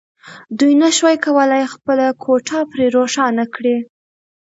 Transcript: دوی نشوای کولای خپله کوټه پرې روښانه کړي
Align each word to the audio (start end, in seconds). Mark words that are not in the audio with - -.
دوی 0.59 0.73
نشوای 0.81 1.17
کولای 1.25 1.63
خپله 1.73 2.05
کوټه 2.23 2.59
پرې 2.71 2.85
روښانه 2.95 3.43
کړي 3.55 3.77